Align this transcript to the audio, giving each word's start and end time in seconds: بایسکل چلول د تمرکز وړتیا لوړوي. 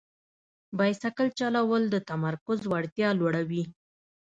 بایسکل 0.77 1.27
چلول 1.39 1.83
د 1.89 1.95
تمرکز 2.09 2.59
وړتیا 2.71 3.09
لوړوي. 3.19 3.63